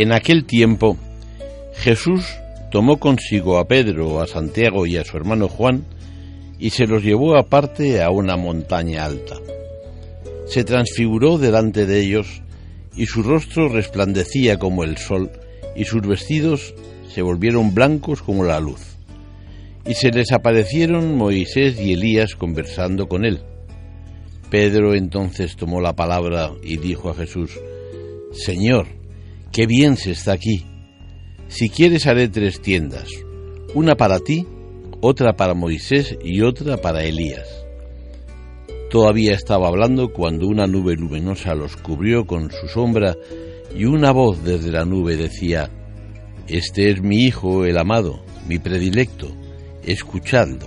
En 0.00 0.12
aquel 0.12 0.44
tiempo, 0.44 0.96
Jesús 1.74 2.24
tomó 2.70 3.00
consigo 3.00 3.58
a 3.58 3.66
Pedro, 3.66 4.20
a 4.20 4.28
Santiago 4.28 4.86
y 4.86 4.96
a 4.96 5.04
su 5.04 5.16
hermano 5.16 5.48
Juan, 5.48 5.86
y 6.56 6.70
se 6.70 6.86
los 6.86 7.02
llevó 7.02 7.36
aparte 7.36 8.00
a 8.00 8.08
una 8.10 8.36
montaña 8.36 9.04
alta. 9.04 9.34
Se 10.46 10.62
transfiguró 10.62 11.36
delante 11.36 11.84
de 11.84 11.98
ellos, 11.98 12.42
y 12.94 13.06
su 13.06 13.24
rostro 13.24 13.68
resplandecía 13.68 14.56
como 14.56 14.84
el 14.84 14.98
sol, 14.98 15.32
y 15.74 15.84
sus 15.84 16.02
vestidos 16.02 16.76
se 17.12 17.22
volvieron 17.22 17.74
blancos 17.74 18.22
como 18.22 18.44
la 18.44 18.60
luz. 18.60 18.98
Y 19.84 19.94
se 19.94 20.12
les 20.12 20.30
aparecieron 20.30 21.16
Moisés 21.16 21.76
y 21.80 21.94
Elías 21.94 22.36
conversando 22.36 23.08
con 23.08 23.24
él. 23.24 23.40
Pedro 24.48 24.94
entonces 24.94 25.56
tomó 25.56 25.80
la 25.80 25.96
palabra 25.96 26.52
y 26.62 26.76
dijo 26.76 27.10
a 27.10 27.14
Jesús, 27.14 27.58
Señor, 28.30 28.86
qué 29.52 29.66
bien 29.66 29.96
se 29.96 30.12
está 30.12 30.32
aquí. 30.32 30.64
Si 31.48 31.68
quieres 31.68 32.06
haré 32.06 32.28
tres 32.28 32.60
tiendas, 32.60 33.08
una 33.74 33.94
para 33.96 34.20
ti, 34.20 34.46
otra 35.00 35.34
para 35.34 35.54
Moisés 35.54 36.16
y 36.22 36.42
otra 36.42 36.76
para 36.76 37.04
Elías. 37.04 37.64
Todavía 38.90 39.34
estaba 39.34 39.68
hablando 39.68 40.12
cuando 40.12 40.46
una 40.46 40.66
nube 40.66 40.94
luminosa 40.96 41.54
los 41.54 41.76
cubrió 41.76 42.26
con 42.26 42.50
su 42.50 42.68
sombra 42.68 43.16
y 43.74 43.84
una 43.84 44.12
voz 44.12 44.42
desde 44.42 44.72
la 44.72 44.84
nube 44.84 45.16
decía, 45.16 45.70
Este 46.46 46.90
es 46.90 47.02
mi 47.02 47.24
Hijo, 47.24 47.66
el 47.66 47.76
amado, 47.76 48.24
mi 48.48 48.58
predilecto, 48.58 49.30
escuchadlo. 49.84 50.66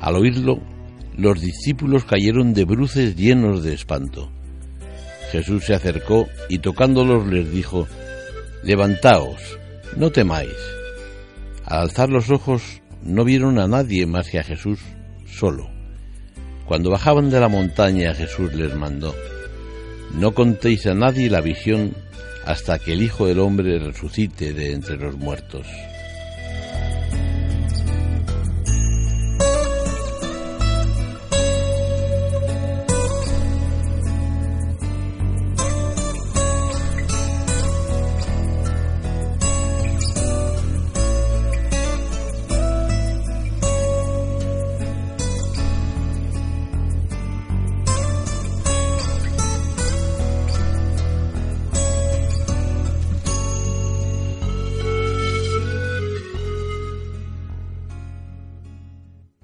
Al 0.00 0.16
oírlo, 0.16 0.60
los 1.16 1.40
discípulos 1.40 2.04
cayeron 2.04 2.54
de 2.54 2.64
bruces 2.64 3.16
llenos 3.16 3.62
de 3.62 3.74
espanto. 3.74 4.30
Jesús 5.36 5.66
se 5.66 5.74
acercó 5.74 6.28
y 6.48 6.60
tocándolos 6.60 7.26
les 7.26 7.52
dijo, 7.52 7.86
Levantaos, 8.62 9.58
no 9.94 10.10
temáis. 10.10 10.56
Al 11.66 11.80
alzar 11.80 12.08
los 12.08 12.30
ojos 12.30 12.80
no 13.02 13.22
vieron 13.22 13.58
a 13.58 13.68
nadie 13.68 14.06
más 14.06 14.30
que 14.30 14.38
a 14.38 14.42
Jesús 14.42 14.80
solo. 15.26 15.68
Cuando 16.64 16.90
bajaban 16.90 17.28
de 17.28 17.38
la 17.38 17.48
montaña 17.48 18.14
Jesús 18.14 18.54
les 18.54 18.74
mandó, 18.74 19.14
No 20.14 20.32
contéis 20.32 20.86
a 20.86 20.94
nadie 20.94 21.28
la 21.28 21.42
visión 21.42 21.94
hasta 22.46 22.78
que 22.78 22.94
el 22.94 23.02
Hijo 23.02 23.26
del 23.26 23.40
Hombre 23.40 23.78
resucite 23.78 24.54
de 24.54 24.72
entre 24.72 24.96
los 24.96 25.18
muertos. 25.18 25.66